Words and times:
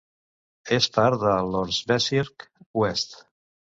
És 0.77 0.87
part 0.95 1.19
de 1.25 1.35
l'"Ortsbezirk 1.49 2.47
West". 2.85 3.19